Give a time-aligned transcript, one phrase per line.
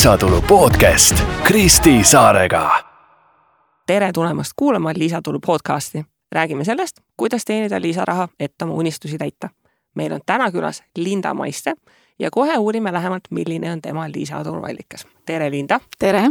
[0.00, 2.70] lisatulu podcast Kristi Saarega.
[3.86, 6.04] tere tulemast kuulama Lisatulu podcasti.
[6.32, 9.48] räägime sellest, kuidas teenida lisaraha, et oma unistusi täita.
[9.94, 11.74] meil on täna külas Linda Maiste
[12.18, 15.06] ja kohe uurime lähemalt, milline on tema lisatuluallikas.
[15.26, 15.80] tere, Linda.
[15.98, 16.22] tere.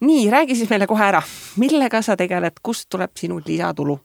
[0.00, 1.22] nii, räägi siis meile kohe ära,
[1.56, 4.00] millega sa tegeled, kust tuleb sinu lisatulu?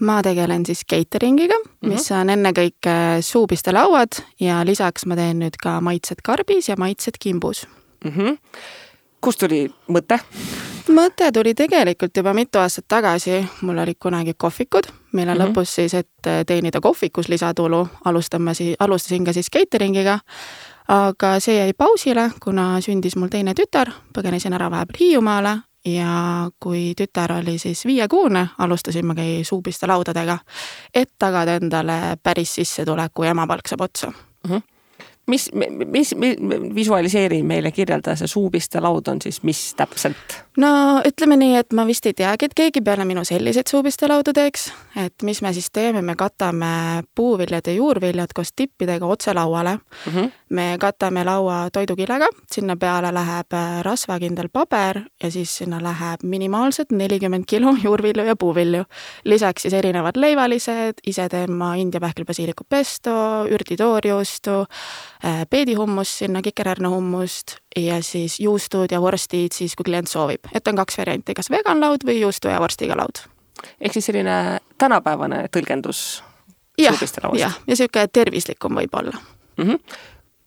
[0.00, 1.92] ma tegelen siis cateringiga mm, -hmm.
[1.92, 4.08] mis on ennekõike suupistelauad
[4.40, 7.68] ja lisaks ma teen nüüd ka maitsed karbis ja maitsed kimbus
[8.04, 8.10] mm.
[8.10, 8.38] -hmm.
[9.20, 10.20] kust tuli mõte?
[10.88, 15.48] mõte tuli tegelikult juba mitu aastat tagasi, mul olid kunagi kohvikud, mille mm -hmm.
[15.48, 20.18] lõpus siis, et teenida kohvikus lisatulu, alustama siis, alustasin ka siis cateringiga.
[20.88, 26.94] aga see jäi pausile, kuna sündis mul teine tütar, põgenesin ära vahepeal Hiiumaale ja kui
[26.96, 30.38] tütar oli siis viiekuune, alustasimegi suupiste laudadega,
[30.94, 34.50] et tagada endale päris sissetuleku ja emapalk saab otsa mm.
[34.50, 34.77] -hmm
[35.28, 36.34] mis, mis, mis,
[36.74, 40.38] visualiseeri meile, kirjelda, see suupiste laud on siis mis täpselt?
[40.58, 40.70] no
[41.06, 44.68] ütleme nii, et ma vist ei teagi, et keegi peale minu selliseid suupiste laudu teeks,
[44.98, 50.12] et mis me siis teeme, me katame puuviljad ja juurviljad koos tippidega otse lauale mm.
[50.12, 50.30] -hmm.
[50.48, 56.90] me katame laua toidukilega, sinna peale läheb äh, rasvakindel paber ja siis sinna läheb minimaalselt
[56.90, 58.84] nelikümmend kilo juurvilju ja puuvilju.
[59.24, 64.66] lisaks siis erinevad leivalised, ise teen ma India pähklibasiiliku pesto, ürditoorjuustu
[65.24, 70.78] Äh, peedihummus sinna, kikerhärnehummust ja siis juustud ja vorstid siis, kui klient soovib, et on
[70.78, 73.18] kaks varianti, kas vegan laud või juustu ja vorstiga laud.
[73.80, 76.22] ehk siis selline tänapäevane tõlgendus
[76.78, 79.10] jah, jah, ja niisugune tervislikum võib-olla
[79.56, 79.64] mm.
[79.64, 79.98] -hmm.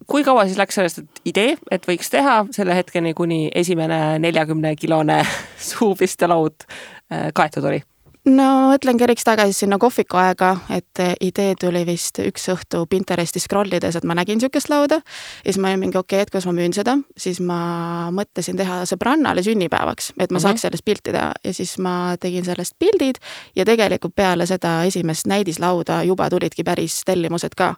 [0.08, 4.76] kui kaua siis läks sellest, et idee, et võiks teha selle hetkeni, kuni esimene neljakümne
[4.76, 5.26] kilone
[5.72, 7.84] suupiste laud äh, kaetud oli?
[8.30, 13.74] No mõtlen keriks tagasi sinna kohviku aega, et idee tuli vist üks õhtu Pinteresti scroll
[13.74, 15.02] ides, et ma nägin niisugust lauda.
[15.02, 18.58] ja siis ma olin mingi okei okay,, et kuidas ma müün seda, siis ma mõtlesin
[18.58, 20.42] teha sõbrannale sünnipäevaks, et ma mm -hmm.
[20.42, 23.18] saaks sellest pilti teha ja siis ma tegin sellest pildid
[23.56, 27.76] ja tegelikult peale seda esimest näidislauda juba tulidki päris tellimused ka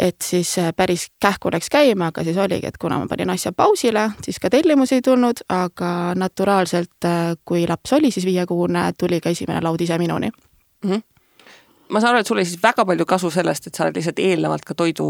[0.00, 3.52] et siis äh, päris kähku läks käima, aga siis oligi, et kuna ma panin asja
[3.52, 9.20] pausile, siis ka tellimusi ei tulnud, aga naturaalselt, äh, kui laps oli siis viiekuune, tuli
[9.20, 10.90] ka esimene laud ise minuni mm.
[10.90, 11.02] -hmm
[11.90, 14.18] ma saan aru, et sul oli siis väga palju kasu sellest, et sa oled lihtsalt
[14.18, 15.06] eelnevalt ka toidu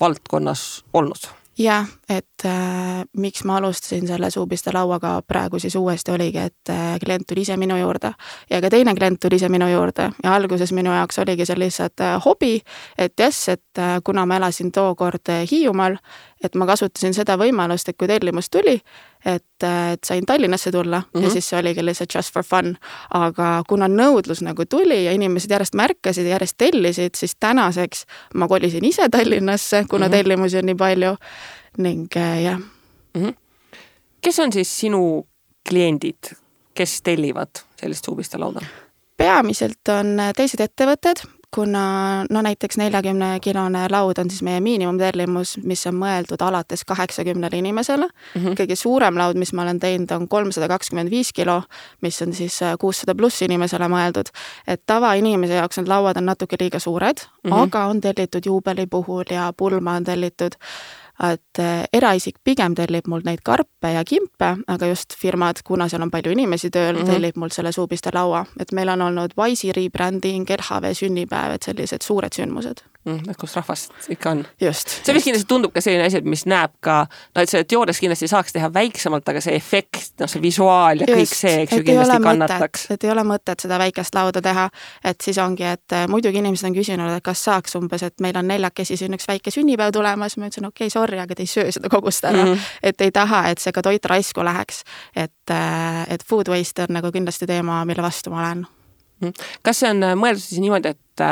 [0.00, 1.28] valdkonnas olnud
[1.60, 6.98] jah, et äh, miks ma alustasin selle suupiste lauaga praegu siis uuesti oligi, et äh,
[7.04, 8.12] klient tuli ise minu juurde.
[8.50, 12.00] Ja ka teine klient tuli ise minu juurde ja alguses minu jaoks oligi see lihtsalt
[12.00, 12.60] äh, hobi,
[12.98, 15.98] et jess, et äh, kuna ma elasin tookord äh, Hiiumaal,
[16.44, 18.76] et ma kasutasin seda võimalust, et kui tellimus tuli,
[19.24, 21.22] et, et sain Tallinnasse tulla mm -hmm.
[21.22, 21.32] ja mhm.
[21.32, 22.76] siis see oligi lihtsalt just for fun.
[23.14, 28.48] aga kuna nõudlus nagu tuli ja inimesed järjest märkasid ja järjest tellisid, siis tänaseks ma
[28.48, 30.16] kolisin ise Tallinnasse, kuna mm -hmm.
[30.16, 31.16] tellimusi on nii palju
[31.78, 32.58] ning äh, jah
[33.14, 33.26] mm.
[33.26, 33.34] -hmm.
[34.20, 35.26] kes on siis sinu
[35.68, 36.36] kliendid,
[36.74, 37.50] kes tellivad
[37.80, 38.60] sellist suupiste lauda?
[39.16, 45.82] peamiselt on teised ettevõtted, kuna no näiteks neljakümne kilone laud on siis meie miinimumtellimus, mis
[45.86, 48.42] on mõeldud alates kaheksakümnele inimesele mm.
[48.42, 48.54] -hmm.
[48.60, 51.62] kõige suurem laud, mis ma olen teinud, on kolmsada kakskümmend viis kilo,
[52.00, 54.30] mis on siis äh, kuussada pluss inimesele mõeldud.
[54.66, 57.62] et tavainimese jaoks need lauad on natuke liiga suured mm, -hmm.
[57.62, 60.54] aga on tellitud juubeli puhul ja pulma on tellitud
[61.20, 66.02] et äh, eraisik pigem tellib mult neid karpe ja kimpe, aga just firmad, kuna seal
[66.02, 67.12] on palju inimesi tööl mm, -hmm.
[67.12, 72.02] tellib mult selle suupiste laua, et meil on olnud Wise'i rebranding, LHV sünnipäev, et sellised
[72.02, 73.30] suured sündmused mm,.
[73.30, 74.42] et kus rahvast ikka on.
[74.60, 77.02] see vist kindlasti tundub ka selline asi, mis näeb ka,
[77.34, 81.08] no et see teoorias kindlasti saaks teha väiksemalt, aga see efekt, noh see visuaal ja
[81.08, 82.86] just, kõik see, eks ju, kindlasti kannataks.
[82.96, 84.66] et ei ole mõtet seda väikest lauda teha,
[85.12, 88.36] et siis ongi, et äh, muidugi inimesed on küsinud, et kas saaks umbes, et meil
[88.40, 91.50] on neljakesi siin üks väike sünnipäev tulemas, ma ütlesin okei okay,, sorry, aga te ei
[91.50, 92.52] söö seda kogust ära mm.
[92.52, 92.76] -hmm.
[92.92, 94.84] et ei taha, et see ka toit raisku läheks.
[95.16, 98.66] et, äh, et food waste on nagu kindlasti teema, mille vastu ma olen.
[99.20, 99.32] Mhm.
[99.62, 101.24] kas see on äh, mõeldud siis niimoodi, et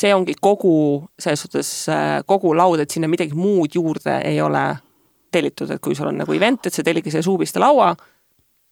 [0.00, 0.74] see ongi kogu,
[1.20, 1.70] selles suhtes
[2.26, 4.64] kogu laud, et sinna midagi muud juurde ei ole
[5.32, 7.92] tellitud, et kui sul on nagu event, et sa tellidki selle suupiste laua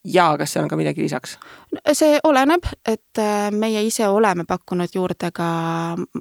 [0.08, 1.38] ja kas seal on ka midagi lisaks?
[1.92, 5.48] see oleneb, et meie ise oleme pakkunud juurde ka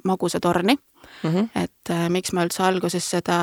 [0.04, 1.30] magusatorni mm.
[1.30, 1.48] -hmm.
[1.62, 3.38] et miks ma üldse alguses seda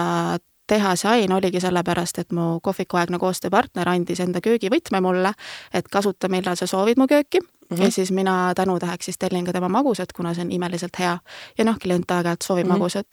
[0.67, 5.33] teha sain, oligi sellepärast, et mu kohvikuaegne koostööpartner andis enda köögivõtme mulle,
[5.73, 7.39] et kasuta, millal sa soovid mu kööki
[7.69, 7.77] mm.
[7.77, 7.83] -hmm.
[7.83, 11.17] ja siis mina tänutäheks siis tellin ka tema magusat, kuna see on imeliselt hea.
[11.57, 12.77] ja noh, klient aeg-ajalt soovib mm -hmm.
[12.77, 13.07] magusat.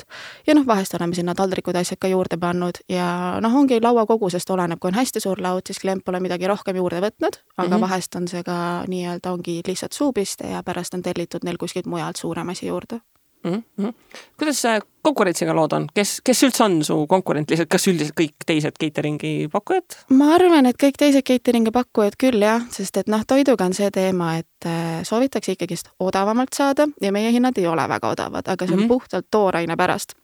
[0.47, 4.51] ja noh, vahest oleme sinna taldrikud, asjad ka juurde pannud ja noh, ongi laua kogusest
[4.51, 7.75] oleneb, kui on hästi suur laud, siis klient pole midagi rohkem juurde võtnud, aga mm
[7.75, 7.81] -hmm.
[7.81, 12.17] vahest on see ka nii-öelda ongi lihtsalt suupiste ja pärast on tellitud neil kuskilt mujalt
[12.17, 13.01] suurem asi juurde
[13.45, 13.63] mm.
[13.81, 13.95] -hmm.
[14.39, 14.65] kuidas
[15.03, 19.49] konkurentsiga lood on, kes, kes üldse on su konkurent lihtsalt, kas üldiselt kõik teised catering'i
[19.53, 19.99] pakkujad?
[20.11, 23.91] ma arvan, et kõik teised catering'i pakkujad küll jah, sest et noh, toiduga on see
[23.91, 28.67] teema, et äh, soovitakse ikkagist odavamalt saada ja meie hinnad ei ole väga odavad, aga
[28.67, 28.89] see on mm -hmm.
[28.89, 30.15] puhtalt tooraine pärast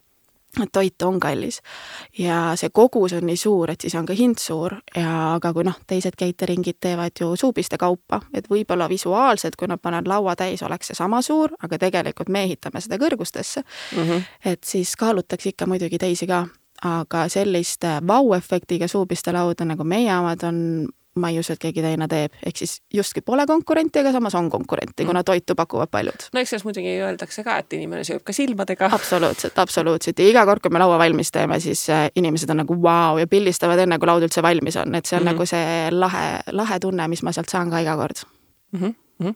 [0.63, 1.61] et toit on kallis
[2.19, 5.67] ja see kogus on nii suur, et siis on ka hind suur ja aga kui
[5.67, 10.63] noh, teised catering'id teevad ju suupiste kaupa, et võib-olla visuaalselt, kui nad panevad laua täis,
[10.63, 14.03] oleks see sama suur, aga tegelikult me ehitame seda kõrgustesse mm.
[14.03, 14.23] -hmm.
[14.45, 16.47] et siis kaalutakse ikka muidugi teisi ka,
[16.85, 20.89] aga sellist vau-efektiga suupiste lauda, nagu meie omad on,
[21.19, 24.51] ma ei usu, et keegi teine teeb, ehk siis justkui pole konkurenti, aga samas on
[24.51, 26.29] konkurenti, kuna toitu pakuvad paljud.
[26.33, 28.91] no eks selles muidugi öeldakse ka, et inimene sööb ka silmadega.
[28.93, 32.79] absoluutselt, absoluutselt ja iga kord, kui me laua valmis teeme, siis äh, inimesed on nagu
[32.79, 35.35] vau wow, ja pildistavad enne, kui laud üldse valmis on, et see on mm -hmm.
[35.35, 38.25] nagu see lahe, lahe tunne, mis ma sealt saan ka iga kord
[38.73, 38.95] mm.
[39.21, 39.35] -hmm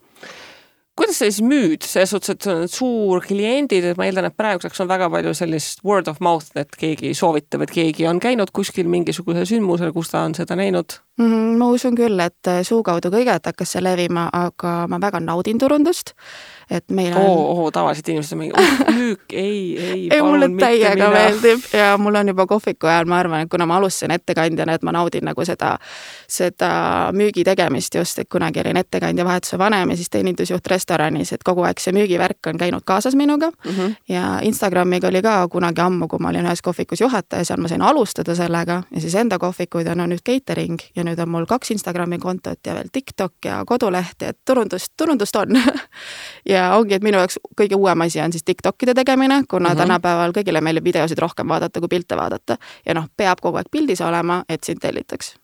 [0.96, 4.36] kuidas sa siis müüd, selles suhtes, et sul on suur kliendid, et ma eeldan, et
[4.36, 8.52] praeguseks on väga palju sellist word of mouth, et keegi soovitab, et keegi on käinud
[8.52, 11.11] kuskil mingisugusel sündmusel, kus ta on seda näinud mm?
[11.18, 16.14] Ma usun küll, et suu kaudu kõigepealt hakkas see levima, aga ma väga naudin turundust
[16.72, 20.08] et meil on oo, oo, tavaliselt inimesed on mingi uh, müük, ei, ei.
[20.14, 23.76] ei, mulle täiega meeldib ja mul on juba kohviku ajal, ma arvan, et kuna ma
[23.80, 25.74] alustasin ettekandjana, et ma naudin nagu seda,
[26.30, 26.70] seda
[27.16, 31.66] müügi tegemist just, et kunagi olin ettekandja vahetuse vanem ja siis teenindusjuht restoranis, et kogu
[31.68, 33.70] aeg see müügivärk on käinud kaasas minuga mm.
[33.70, 33.94] -hmm.
[34.08, 37.82] ja Instagramiga oli ka kunagi ammu, kui ma olin ühes kohvikus juhataja, seal ma sain
[37.82, 42.18] alustada sellega ja siis enda kohvikuid on nüüd catering ja nüüd on mul kaks Instagrami
[42.22, 45.74] kontot ja veel TikTok ja koduleht ja turundust, turundust on ja
[46.54, 49.78] ja ongi, et minu jaoks kõige uuem asi on siis Tiktokide tegemine, kuna mm -hmm.
[49.78, 52.56] tänapäeval kõigile meeldib videosid rohkem vaadata kui pilte vaadata.
[52.86, 55.34] ja noh, peab kogu aeg pildis olema, et sind tellitaks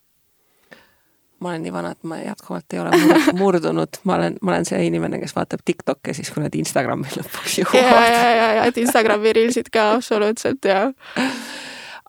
[1.41, 2.91] ma olen nii vana, et ma jätkuvalt ei ole
[3.41, 7.59] murdunud, ma olen, ma olen see inimene, kes vaatab TikTok'e siis, kui nad Instagrami lõpuks
[7.59, 7.85] jõuavad.
[7.85, 10.93] ja, ja, ja, ja, et Instagrami reelsid ka absoluutselt ja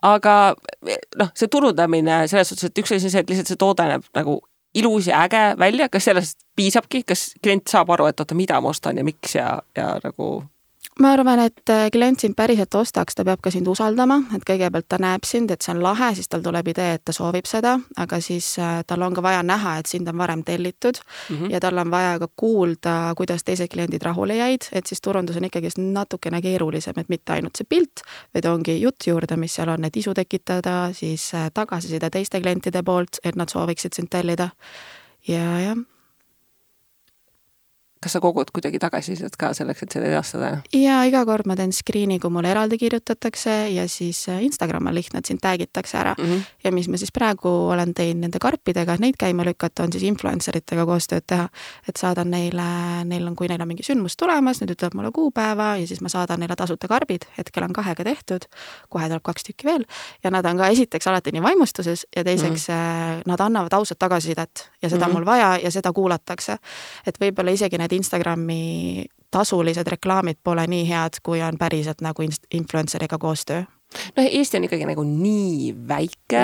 [0.02, 0.36] aga
[1.18, 4.06] noh, see turundamine selles suhtes, et üks asi on see, et lihtsalt see toode näeb
[4.16, 4.40] nagu
[4.74, 8.70] ilus ja äge välja, kas sellest piisabki, kas klient saab aru, et oota, mida ma
[8.70, 10.30] ostan ja miks ja, ja nagu
[11.00, 14.86] ma arvan, et äh, klient sind päriselt ostaks, ta peab ka sind usaldama, et kõigepealt
[14.88, 17.76] ta näeb sind, et see on lahe, siis tal tuleb idee, et ta soovib seda,
[18.00, 21.52] aga siis äh, tal on ka vaja näha, et sind on varem tellitud mm -hmm.
[21.54, 25.44] ja tal on vaja ka kuulda, kuidas teised kliendid rahule jäid, et siis turundus on
[25.44, 28.02] ikkagist natukene keerulisem, et mitte ainult see pilt,
[28.34, 32.82] vaid ongi jutt juurde, mis seal on, et isu tekitada, siis äh, tagasiside teiste klientide
[32.82, 34.50] poolt, et nad sooviksid sind tellida
[35.28, 35.76] ja jah
[38.00, 40.50] kas sa kogud kuidagi tagasisidet ka selleks, et seda edastada?
[40.72, 44.96] jaa, iga kord ma teen screen'i, kui mulle eraldi kirjutatakse ja siis äh, Instagram on
[44.96, 46.24] lihtne, et sind tag itakse ära mm.
[46.24, 46.46] -hmm.
[46.64, 50.04] ja mis ma siis praegu olen teinud nende karpidega, et neid käima lükata, on siis
[50.08, 51.48] influencer itega koostööd teha.
[51.88, 55.76] et saadan neile, neil on, kui neil on mingi sündmus tulemas, nad ütlevad mulle kuupäeva
[55.76, 58.48] ja siis ma saadan neile tasuta karbid, hetkel on kahega tehtud,
[58.88, 59.84] kohe tuleb kaks tükki veel
[60.24, 63.22] ja nad on ka esiteks alati nii vaimustuses ja teiseks mm -hmm.
[63.26, 65.16] nad annavad ausat tagasisidet ja seda mm -hmm.
[65.16, 66.56] on mul vaja ja seda kuulatakse.
[67.06, 72.24] et võib-olla isegi need need Instagrami tasulised reklaamid pole nii head, kui on päriselt nagu
[72.54, 73.62] influencer'iga koostöö
[74.16, 76.42] noh, Eesti on ikkagi nagu nii väike,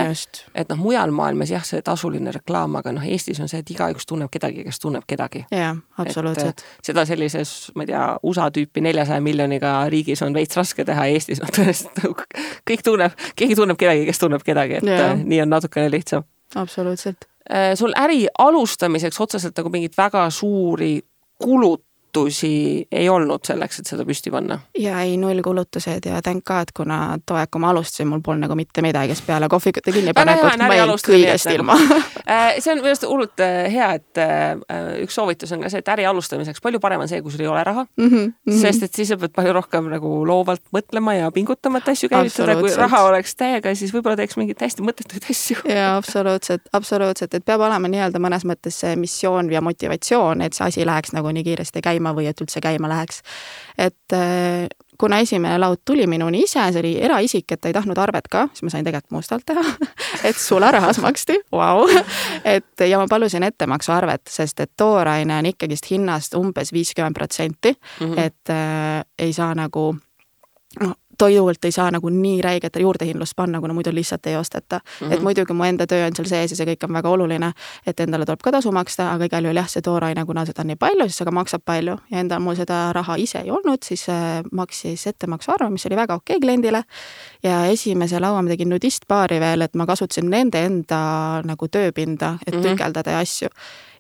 [0.54, 4.08] et noh, mujal maailmas jah, see tasuline reklaam, aga noh, Eestis on see, et igaüks
[4.08, 5.44] tunneb kedagi, kes tunneb kedagi.
[5.54, 6.64] jah, absoluutselt.
[6.86, 11.42] seda sellises, ma ei tea, USA tüüpi neljasaja miljoniga riigis on veits raske teha, Eestis
[11.42, 12.28] noh, tõenäoliselt nagu
[12.72, 15.10] kõik tunneb, keegi tunneb kedagi, kes tunneb kedagi, et ja.
[15.22, 16.26] nii on natukene lihtsam.
[16.54, 17.28] absoluutselt.
[17.46, 20.96] Äh, sul äri alustamiseks otseselt nagu mingeid väga suuri
[21.38, 21.80] kulud
[22.16, 24.58] kulutusi ei olnud selleks, et seda püsti panna?
[24.78, 28.56] ja ei, nullkulutused ja thank god, kuna too aeg, kui ma alustasin, mul polnud nagu
[28.58, 31.56] mitte midagi, sest peale kohvikute kinnipanekut ma jäin kõigest nagu.
[31.58, 31.76] ilma
[32.32, 35.82] äh, see on minu arust hullult äh, hea, et äh, üks soovitus on ka see,
[35.84, 38.08] et äri alustamiseks palju parem on see, kui sul ei ole raha mm.
[38.08, 38.60] -hmm.
[38.62, 42.56] sest et siis sa pead palju rohkem nagu loovalt mõtlema ja pingutama, et asju käivitada,
[42.60, 45.60] kui raha oleks täiega, siis võib-olla teeks mingeid täiesti mõttetuid asju.
[45.68, 50.66] jaa, absoluutselt, absoluutselt, et peab olema nii-öelda mõnes mõttes see missioon ja motivatsioon, et see
[50.66, 53.22] asi läheks nagu nii kiiresti käima käima või et üldse käima läheks.
[53.78, 57.98] et äh, kuna esimene laud tuli minuni ise, see oli eraisik, et ta ei tahtnud
[57.98, 59.62] arvet ka, siis ma sain tegelikult mustalt teha
[60.28, 61.86] et sularahas maksti, vau.
[62.56, 68.18] et ja ma palusin ettemaksuarvet, sest et tooraine on ikkagist hinnast umbes viiskümmend protsenti, mhm.
[68.18, 69.94] et äh, ei saa nagu
[70.80, 75.06] noh, toidult ei saa nagu nii räiget juurdehindlust panna, kuna muidu lihtsalt ei osteta mm.
[75.06, 75.12] -hmm.
[75.12, 77.52] et muidugi mu enda töö on seal sees ja see kõik on väga oluline,
[77.86, 80.66] et endale tuleb ka tasu maksta, aga igal juhul jah, see tooraine, kuna seda on
[80.66, 83.82] nii palju, siis see ka maksab palju ja endal mul seda raha ise ei olnud,
[83.84, 86.82] siis äh, maksis ettemaksuarve, mis oli väga okei okay kliendile.
[87.42, 92.54] ja esimese laua ma tegin nudistpaari veel, et ma kasutasin nende enda nagu tööpinda, et
[92.54, 92.68] mm -hmm.
[92.68, 93.48] tükeldada ja asju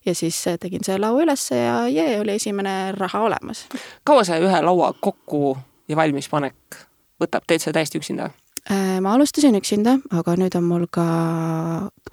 [0.06, 3.66] ja siis tegin selle laua ülesse ja jee, oli esimene raha olemas.
[4.04, 5.58] kaua see ühe laua kokku
[5.88, 6.76] ja valmispanek
[7.22, 8.30] võtab, teed seda täiesti üksinda?
[8.70, 11.04] Äh, ma alustasin üksinda, aga nüüd on mul ka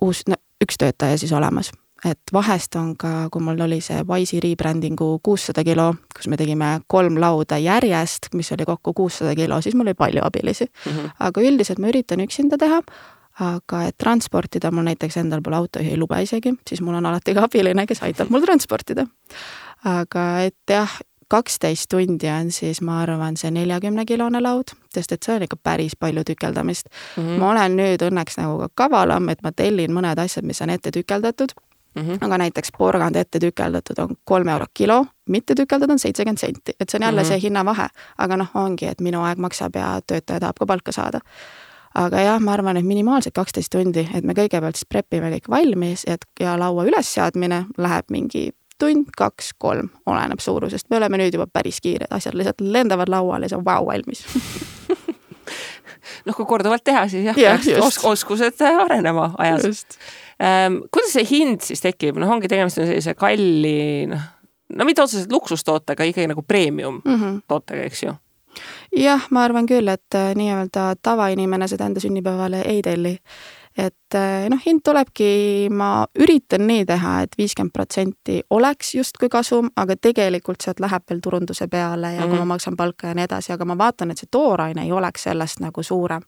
[0.02, 0.24] uus,
[0.64, 1.72] üks töötaja siis olemas.
[2.04, 6.82] et vahest on ka, kui mul oli see Wise'i rebrandingu kuussada kilo, kus me tegime
[6.88, 10.92] kolm lauda järjest, mis oli kokku kuussada kilo, siis mul oli palju abilisi mm.
[10.92, 11.12] -hmm.
[11.20, 12.82] aga üldiselt ma üritan üksinda teha
[13.42, 17.48] aga et transportida, mul näiteks endal pole autojuhi lube isegi, siis mul on alati ka
[17.48, 19.08] abiline, kes aitab mul transportida.
[19.84, 20.92] aga et jah,
[21.34, 25.96] kaksteist tundi on siis, ma arvan, see neljakümnekilone laud, sest et see on ikka päris
[26.00, 27.24] palju tükeldamist mm.
[27.24, 27.40] -hmm.
[27.42, 30.92] ma olen nüüd õnneks nagu ka kavalam, et ma tellin mõned asjad, mis on ette
[30.92, 31.56] tükeldatud
[31.96, 32.22] mm, -hmm.
[32.22, 36.90] aga näiteks porgand ette tükeldatud on kolm eurot kilo, mitte tükeldatud on seitsekümmend senti, et
[36.90, 37.28] see on jälle mm -hmm.
[37.28, 37.88] see hinnavahe.
[38.18, 41.20] aga noh, ongi, et minu aeg maksab ja töötaja tahab ka palka saada
[41.96, 45.50] aga jah, ma arvan, et minimaalselt kaksteist tundi, et me kõigepealt siis prep ime kõik
[45.50, 48.52] valmis, et ja laua ülesseadmine läheb mingi
[48.84, 53.48] tund, kaks, kolm, oleneb suurusest, me oleme nüüd juba päris kiired, asjad lihtsalt lendavad lauale
[53.48, 54.24] ja see on vau valmis.
[56.28, 59.84] Noh, kui korduvalt teha, siis jah ja, peaks os oskused arenema ajas.
[60.42, 64.28] Ähm, kuidas see hind siis tekib, noh, ongi tegemist on sellise kalli, noh,
[64.76, 67.42] no mitte otseselt luksustootega, ikkagi nagu premium mm -hmm.
[67.48, 68.16] tootega, eks ju.
[68.98, 73.18] Jah, ma arvan küll, et äh, nii-öelda tavainimene seda enda sünnipäevale ei telli
[73.78, 79.30] et eh, noh, hind tulebki, ma üritan nii teha et, et viiskümmend protsenti oleks justkui
[79.34, 82.30] kasum, aga tegelikult sealt läheb veel turunduse peale ja mm -hmm.
[82.30, 82.48] kui ma mhm.
[82.48, 85.84] maksan palka ja nii edasi, aga ma vaatan, et see tooraine ei oleks sellest nagu
[85.84, 86.22] suurem.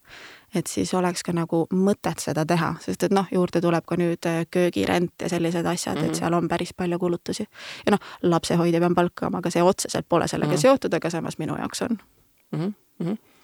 [0.55, 4.25] et siis oleks ka nagu mõtet seda teha, sest et noh, juurde tuleb ka nüüd
[4.25, 6.05] eh, köögirent ja sellised asjad mm, -hmm.
[6.05, 6.19] et mhm.
[6.19, 7.45] seal on päris palju kulutusi.
[7.85, 10.61] ja noh, lapsehoidja pean palkama, aga see otseselt pole sellega mm -hmm.
[10.61, 11.97] seotud, aga samas minu jaoks on
[12.51, 12.73] mm.
[13.03, 13.34] -hmm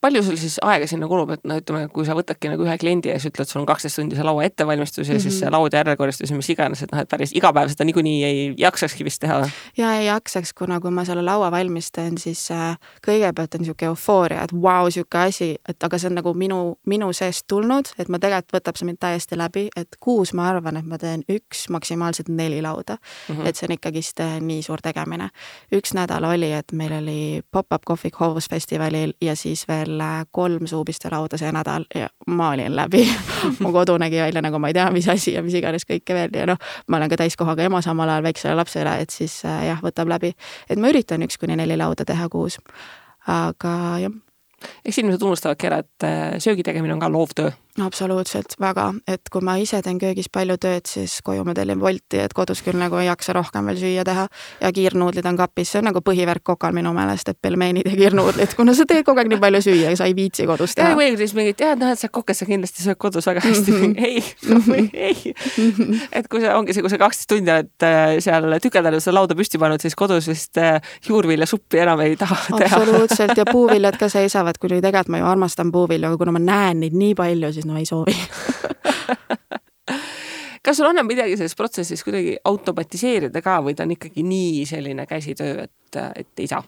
[0.00, 3.10] palju sul siis aega sinna kulub, et no ütleme, kui sa võtadki nagu ühe kliendi
[3.10, 5.22] ja siis ütled, sul on kaksteist tundi see laua ettevalmistus ja mm -hmm.
[5.22, 7.84] siis see laud ja järelkorrastus ja mis iganes, et noh, et päris iga päev seda
[7.84, 9.48] niikuinii ei jaksakski vist teha?
[9.76, 12.76] ja ei jaksaks, kuna kui ma selle laua valmis teen, siis äh,
[13.06, 16.78] kõigepealt on niisugune eufooria, et vau wow,, niisugune asi, et aga see on nagu minu,
[16.86, 20.76] minu seest tulnud, et ma tegelikult võtab see mind täiesti läbi, et kuus ma arvan,
[20.76, 23.36] et ma teen üks, maksimaalselt neli lauda mm.
[23.36, 23.46] -hmm.
[23.46, 25.30] et see on ikkagist äh, nii suur tegemine.
[25.74, 31.38] üks nädal oli, et meil oli pop-up kohvik hoovusfestivalil ja siis veel veel kolm suupistelauda
[31.38, 33.04] see nädal ja ma olin läbi
[33.62, 36.30] mu kodu nägi välja nagu ma ei tea, mis asi ja mis iganes kõike veel
[36.34, 39.82] ja noh, ma olen ka täiskohaga ema samal ajal väiksele lapsele, et siis äh, jah,
[39.82, 40.32] võtab läbi.
[40.70, 42.58] et ma üritan üks kuni neli lauda teha kuus.
[43.26, 44.16] aga jah.
[44.84, 47.50] eks inimesed unustavadki ära, et äh, söögi tegemine on ka loovtöö
[47.84, 52.20] absoluutselt, väga, et kui ma ise teen köögis palju tööd, siis koju ma tellin Wolti,
[52.22, 54.26] et kodus küll nagu ei jaksa rohkem veel süüa teha.
[54.60, 58.54] ja kiirnuudlid on kapis, see on nagu põhivärk kokal minu meelest, et pelmeenid ja kiirnuudlid,
[58.56, 60.94] kuna sa teed kogu aeg nii palju süüa ja sa ei viitsi kodus teha.
[60.96, 63.82] või siis mingid, jah, noh, et sa kokes, sa kindlasti sööd kodus väga hästi mm.
[63.82, 64.04] -hmm.
[64.08, 64.90] ei mm, -hmm.
[64.94, 65.34] ei.
[66.12, 69.36] et kui sa, ongi see, kui sa kaksteist tundi oled äh, seal tükeldanud, seda lauda
[69.36, 72.80] püsti pannud, siis kodus vist äh, juurviljasuppi enam ei taha teha.
[72.80, 76.80] absoluutselt ja puuviljad ka seisavad, kuigi tegelikult ma ju armastan puuvilju, aga kuna ma näen
[76.80, 78.14] neid nii palju, siis no ei soovi
[80.66, 85.06] kas sul annab midagi selles protsessis kuidagi automatiseerida ka või ta on ikkagi nii selline
[85.06, 86.62] käsitöö, et, et ei saa?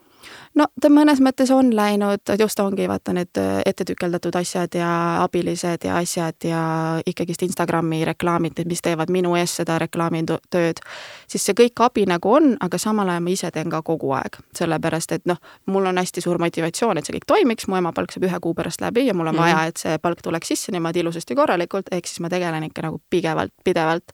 [0.58, 4.90] No ta mõnes mõttes on läinud, just ongi vaata need äh, ette tükeldatud asjad ja
[5.23, 6.62] abilised ja asjad ja
[7.06, 10.82] ikkagist Instagrami reklaamid, mis teevad minu eest seda reklaamitööd,
[11.28, 14.40] siis see kõik abi nagu on, aga samal ajal ma ise teen ka kogu aeg,
[14.58, 18.14] sellepärast et noh, mul on hästi suur motivatsioon, et see kõik toimiks, mu ema palk
[18.14, 19.47] saab ühe kuu pärast läbi ja mul on -hmm.
[19.47, 23.02] vaja, et see palk tuleks sisse niimoodi ilusasti korralikult, ehk siis ma tegelen ikka nagu
[23.11, 24.12] pigevalt, pidevalt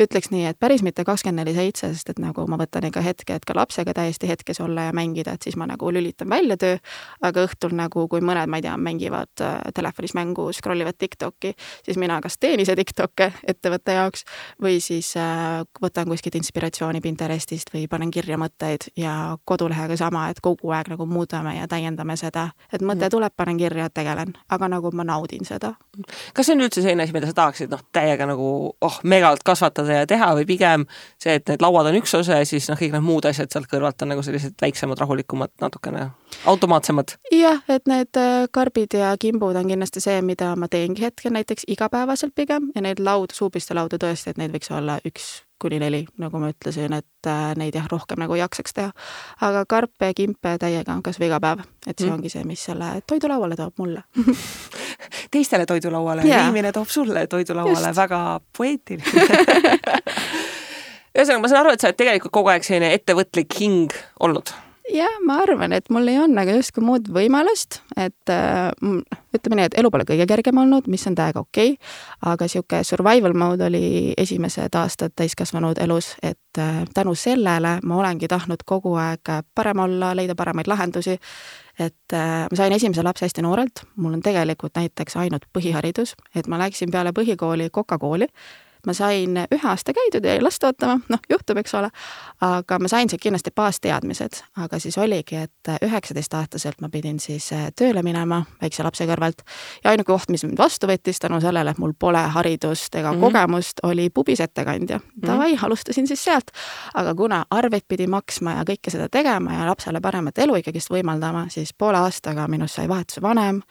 [0.00, 3.36] ütleks nii, et päris mitte kakskümmend neli seitse, sest et nagu ma võtan ikka hetke,
[3.36, 6.78] et ka lapsega täiesti hetkes olla ja mängida, et siis ma nagu lülitan välja töö,
[7.26, 11.52] aga õhtul nagu, kui mõned, ma ei tea, mängivad äh, telefonis mängu, scroll ivad TikTok'i,
[11.86, 14.24] siis mina kas teen ise TikTok'e ettevõtte jaoks
[14.62, 20.40] või siis äh, võtan kuskilt inspiratsiooni Pinterestist või panen kirja mõtteid ja kodulehega sama, et
[20.44, 23.12] kogu aeg nagu muudame ja täiendame seda, et mõte mm.
[23.16, 25.74] tuleb, panen kirja, tegelen, aga nagu ma naudin seda.
[26.34, 29.89] kas see on üldse selline asi, mida sa tahaksid noh, täiega nagu oh, megalt kasvatada
[29.98, 30.86] ja teha või pigem
[31.20, 33.70] see, et need lauad on üks osa ja siis noh, kõik need muud asjad sealt
[33.70, 36.10] kõrvalt on nagu sellised väiksemad, rahulikumad, natukene
[36.44, 37.16] automaatsemad?
[37.32, 41.68] jah, et need äh, karbid ja kimbud on kindlasti see, mida ma teengi hetkel näiteks
[41.68, 46.40] igapäevaselt pigem ja neid laudu, suupistelaudu tõesti, et neid võiks olla üks kuni neli, nagu
[46.40, 48.92] ma ütlesin, et äh, neid jah, rohkem nagu jaksaks teha.
[49.44, 52.14] aga karpe ja kimpe täiega kas või iga päev, et see mm.
[52.16, 54.04] ongi see, mis selle toidulauale toob mulle
[55.34, 58.22] teistele toidulauale yeah., viimine toob sulle toidulauale, väga
[58.56, 59.04] poeetiline
[61.16, 63.94] ühesõnaga, ma saan aru, et sa oled tegelikult kogu aeg selline ettevõtlik hing
[64.24, 64.54] olnud
[64.94, 68.70] jah, ma arvan, et mul ei olnud nagu justkui muud võimalust, et äh,
[69.36, 71.90] ütleme nii, et elu pole kõige kergem olnud, mis on täiega okei okay,,
[72.32, 78.30] aga niisugune survival mode oli esimesed aastad täiskasvanud elus, et äh, tänu sellele ma olengi
[78.30, 81.18] tahtnud kogu aeg parem olla, leida paremaid lahendusi,
[81.78, 86.50] et äh, ma sain esimese lapse hästi noorelt, mul on tegelikult näiteks ainult põhiharidus, et
[86.50, 88.30] ma läksin peale põhikooli Coca-Cooli
[88.86, 91.90] ma sain ühe aasta käidud ja last ootama, noh, juhtub, eks ole,
[92.40, 98.02] aga ma sain sealt kindlasti baasteadmised, aga siis oligi, et üheksateistaastaselt ma pidin siis tööle
[98.02, 99.44] minema väikse lapse kõrvalt
[99.84, 103.18] ja ainuke koht, mis mind vastu võttis tänu sellele, et mul pole haridust ega mm
[103.18, 103.20] -hmm.
[103.20, 104.98] kogemust, oli pubis ettekandja.
[104.98, 105.26] Mhm.
[105.26, 105.64] Davai mm, -hmm.
[105.64, 106.50] alustasin siis sealt,
[106.94, 111.46] aga kuna arveid pidi maksma ja kõike seda tegema ja lapsele paremat elu ikkagist võimaldama,
[111.48, 113.62] siis poole aastaga minust sai vahetuse vanem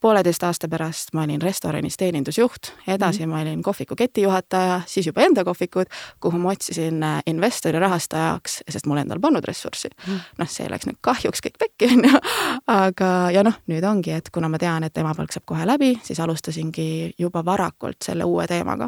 [0.00, 3.28] pooleteist aasta pärast ma olin restoranis teenindusjuht, edasi mm -hmm.
[3.28, 5.86] ma olin kohviku ketijuhataja, siis juba enda kohvikud,
[6.20, 10.20] kuhu ma otsisin äh, investori rahastajaks, sest mul endal polnud ressurssi mm -hmm..
[10.38, 12.18] noh, see läks nüüd kahjuks kõik pekki, on ju,
[12.66, 16.20] aga, ja noh, nüüd ongi, et kuna ma tean, et emapalk saab kohe läbi, siis
[16.20, 18.84] alustasingi juba varakult selle uue teemaga.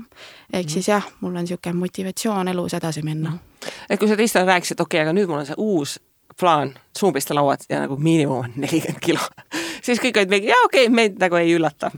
[0.52, 0.72] ehk mm -hmm.
[0.72, 3.30] siis jah, mul on niisugune motivatsioon elus edasi minna.
[3.30, 3.70] -hmm.
[3.90, 6.00] et kui sa teistele rääkisid, okei okay,, aga nüüd mul on see uus
[6.40, 9.20] plaan, suupistelauad ja nagu miinimum on nelikümmend kilo
[9.86, 11.90] siis kõik olid mingi, jaa, okei okay,, meid nagu ei üllata.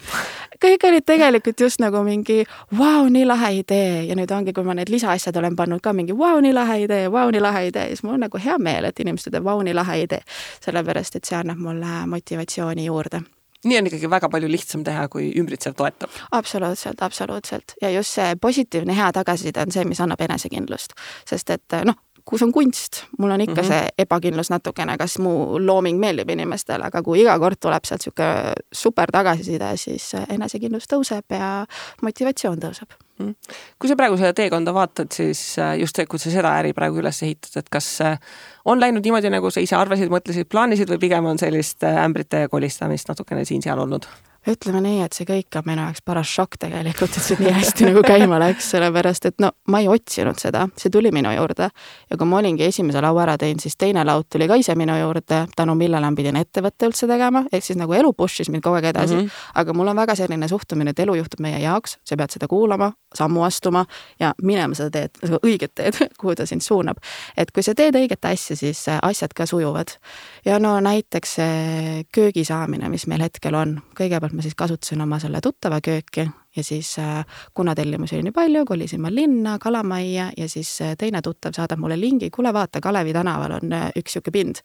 [0.65, 2.43] kõik olid tegelikult just nagu mingi
[2.79, 6.17] vau, nii lahe idee ja nüüd ongi, kui ma need lisaasjad olen pannud ka mingi
[6.19, 9.01] vau, nii lahe idee, vau, nii lahe idee, siis mul on nagu hea meel, et
[9.01, 10.23] inimesed ütlevad vau, nii lahe idee.
[10.65, 13.25] sellepärast, et see annab mulle motivatsiooni juurde
[13.65, 16.11] nii on ikkagi väga palju lihtsam teha, kui ümbritsev toetab.
[16.31, 20.95] absoluutselt, absoluutselt ja just see positiivne hea tagasiside on see, mis annab enesekindlust,
[21.27, 21.99] sest et noh,
[22.29, 23.69] kus on kunst, mul on ikka mm -hmm.
[23.69, 28.53] see ebakindlus natukene, kas mu looming meeldib inimestele, aga kui iga kord tuleb sealt niisugune
[28.73, 31.67] super tagasiside, siis enesekindlus tõuseb ja
[32.03, 33.35] motivatsioon tõuseb mm..
[33.79, 37.01] kui sa praegu seda teekonda vaatad, siis äh, just see, kuidas sa seda äri praegu
[37.03, 38.19] üles ehitad, et kas äh,
[38.65, 42.47] on läinud niimoodi, nagu sa ise arvasid, mõtlesid, plaanisid või pigem on sellist äh, ämbrite
[42.53, 44.09] kolistamist natukene siin-seal olnud?
[44.47, 47.89] Ütleme nii, et see kõik on minu jaoks paras šokk tegelikult, et see nii hästi
[47.89, 51.69] nagu käima läks, sellepärast et no ma ei otsinud seda, see tuli minu juurde.
[52.11, 54.97] ja kui ma olingi esimese laua ära teinud, siis teine laud tuli ka ise minu
[54.99, 58.79] juurde, tänu millele ma pidin ettevõtte üldse tegema, ehk siis nagu elu push'is mind kogu
[58.79, 59.21] aeg edasi mm.
[59.21, 59.51] -hmm.
[59.63, 62.93] aga mul on väga selline suhtumine, et elu juhtub meie jaoks, sa pead seda kuulama,
[63.15, 63.85] sammu astuma
[64.21, 66.97] ja minema seda teed, seda õiget teed, kuhu ta sind suunab.
[67.37, 69.99] et kui sa teed õiget asja, siis asjad ka sujuvad.
[70.45, 75.19] ja no näiteks see köögi saamine, mis meil hetkel on, kõigepealt ma siis kasutasin oma
[75.23, 80.31] selle tuttava kööki ja siis äh, kuna tellimusi oli nii palju, kolisin ma linna Kalamajja
[80.37, 84.17] ja siis äh, teine tuttav saadab mulle lingi, kuule vaata, Kalevi tänaval on äh, üks
[84.17, 84.57] niisugune pind.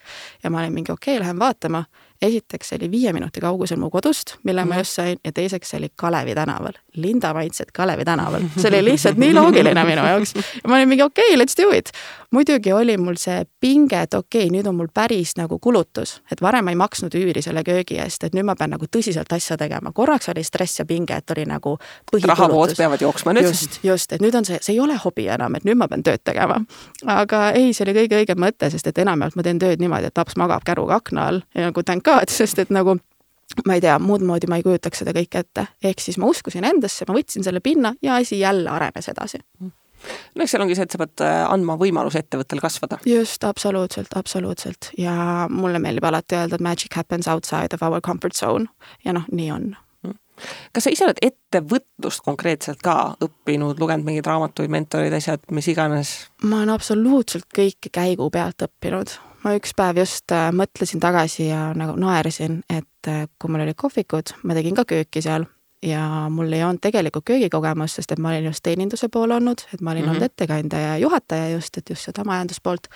[0.43, 1.85] ja ma olin mingi okei okay,, lähen vaatama.
[2.21, 4.69] esiteks see oli viie minuti kaugusel mu kodust, mille mm.
[4.69, 4.79] ma mhm.
[4.79, 9.17] just sain ja teiseks see oli Kalevi tänaval, Linda maitsed Kalevi tänaval, see oli lihtsalt
[9.17, 10.33] nii loogiline minu jaoks.
[10.35, 11.91] ja ma olin mingi okei okay,, let's do it.
[12.31, 16.41] muidugi oli mul see pinge, et okei okay,, nüüd on mul päris nagu kulutus, et
[16.41, 19.57] varem ma ei maksnud üüri selle köögi eest, et nüüd ma pean nagu tõsiselt asja
[19.57, 21.72] tegema, korraks oli stress ja pinge, et oli nagu
[22.29, 23.49] rahavood peavad jooksma nüüd.
[23.49, 26.03] just, just, et nüüd on see, see ei ole hobi enam, et nüüd ma pean
[26.05, 26.59] tööd tegema.
[27.05, 30.17] aga ei, see oli kõige õigem mõte, sest et enamjaolt ma teen tööd niimoodi, et
[30.17, 32.97] laps magab käruga akna all ja nagu thank god, sest et nagu
[33.67, 35.67] ma ei tea, muud moodi ma ei kujutaks seda kõike ette.
[35.83, 39.43] ehk siis ma uskusin endasse, ma võtsin selle pinna ja asi jälle arenes edasi
[40.03, 42.99] no eks seal ongi see, et sa pead äh, andma võimaluse ettevõttel kasvada.
[43.07, 48.37] just, absoluutselt, absoluutselt ja mulle meeldib alati öelda, et magic happens outside of our comfort
[48.37, 48.69] zone
[49.05, 49.73] ja noh, nii on
[50.73, 56.15] kas sa ise oled ettevõtlust konkreetselt ka õppinud, lugenud mingeid raamatuid, mentoreid, asjad, mis iganes?
[56.43, 59.17] ma olen absoluutselt kõike käigu pealt õppinud.
[59.43, 63.79] ma üks päev just äh, mõtlesin tagasi ja nagu naersin, et äh, kui mul olid
[63.79, 65.47] kohvikud, ma tegin ka kööki seal
[65.83, 69.81] ja mul ei olnud tegelikult köögikogemust, sest et ma olin just teeninduse pool olnud, et
[69.81, 70.11] ma olin mm -hmm.
[70.15, 72.87] olnud ettekandja ja juhataja just, et just seda majanduspoolt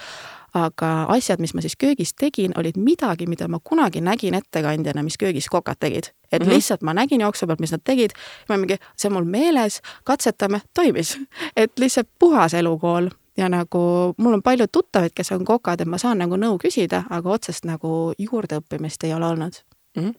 [0.58, 5.18] aga asjad, mis ma siis köögis tegin, olid midagi, mida ma kunagi nägin ettekandjana, mis
[5.20, 6.12] köögis kokad tegid.
[6.32, 6.54] Et mm -hmm.
[6.54, 8.12] lihtsalt ma nägin jooksu pealt, mis nad tegid,
[8.50, 11.18] ma mingi, see on mul meeles, katsetame, toimis.
[11.56, 15.98] et lihtsalt puhas elukool ja nagu mul on palju tuttavaid, kes on kokad, et ma
[15.98, 19.54] saan nagu nõu küsida, aga otsest nagu juurdeõppimist ei ole olnud
[19.96, 20.04] mm.
[20.04, 20.16] -hmm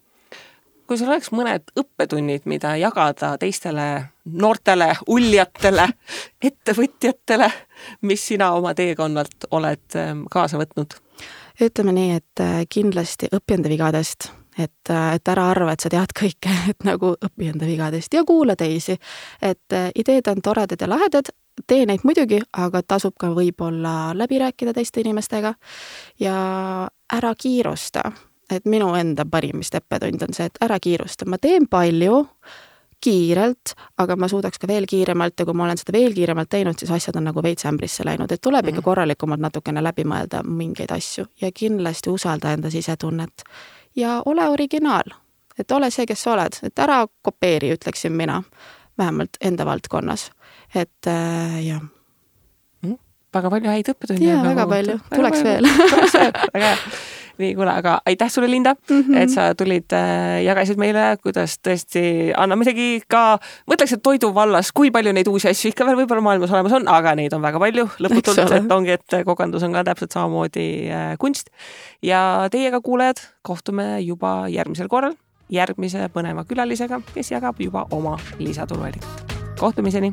[0.88, 3.88] kui sul oleks mõned õppetunnid, mida jagada teistele
[4.24, 5.84] noortele uljatele,
[6.48, 7.50] ettevõtjatele,
[8.08, 10.96] mis sina oma teekonnalt oled ähm, kaasa võtnud?
[11.60, 16.54] ütleme nii, et äh, kindlasti enda vigadest, et, et ära arva, et sa tead kõike,
[16.72, 18.98] et nagu õpi enda vigadest ja kuula teisi.
[19.42, 21.32] et äh, ideed on toredad ja lahedad,
[21.66, 25.54] tee neid muidugi, aga tasub ka võib-olla läbi rääkida teiste inimestega.
[26.20, 26.36] Ja
[27.12, 28.12] ära kiirusta.
[28.50, 32.22] Et minu enda parim vist õppetund on see, et ära kiirusta, ma teen palju,
[33.04, 36.78] kiirelt, aga ma suudaks ka veel kiiremalt ja kui ma olen seda veel kiiremalt teinud,
[36.80, 40.90] siis asjad on nagu veits ämbrisse läinud, et tuleb ikka korralikumalt natukene läbi mõelda mingeid
[40.94, 43.44] asju ja kindlasti usalda enda sisetunnet.
[43.98, 45.12] Ja ole originaal,
[45.58, 48.40] et ole see, kes sa oled, et ära kopeeri, ütleksin mina,
[48.98, 50.30] vähemalt enda valdkonnas,
[50.74, 51.86] et äh, jah.
[53.34, 54.24] Väga palju häid õppetunde.
[54.24, 55.66] jaa, väga palju, tuleks veel.
[55.90, 56.76] tuleks veel, väga hea.
[57.38, 59.18] nii, kuule, aga aitäh sulle, Linda mm, -hmm.
[59.22, 63.38] et sa tulid äh,, jagasid meile, kuidas tõesti anname isegi ka,
[63.70, 66.88] mõtleks, et toidu vallas, kui palju neid uusi asju ikka veel võib-olla maailmas olemas on,
[66.88, 71.14] aga neid on väga palju lõputult, et ongi, et kokandus on ka täpselt samamoodi äh,
[71.18, 71.50] kunst.
[72.02, 75.16] ja teiega, kuulajad, kohtume juba järgmisel korral
[75.48, 79.36] järgmise põneva külalisega, kes jagab juba oma lisatuluallikat.
[79.58, 80.12] kohtumiseni